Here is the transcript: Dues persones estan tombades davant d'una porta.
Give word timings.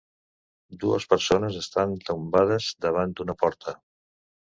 Dues 0.83 1.03
persones 1.11 1.59
estan 1.59 1.93
tombades 2.07 2.71
davant 2.87 3.13
d'una 3.21 3.37
porta. 3.43 3.75